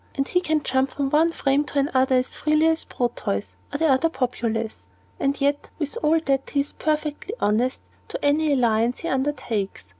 [0.15, 4.09] And he can jump from one frame to another as freely as Proteus or the
[4.09, 4.87] populace.
[5.19, 9.85] And yet, with all that, he is perfectly honest to any allegiance he undertakes.